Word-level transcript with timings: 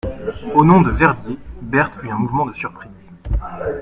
Au 0.55 0.65
nom 0.65 0.81
de 0.81 0.89
Verdier, 0.89 1.37
Berthe 1.61 1.99
eut 2.03 2.09
un 2.09 2.17
mouvement 2.17 2.47
de 2.47 2.53
surprise. 2.53 3.13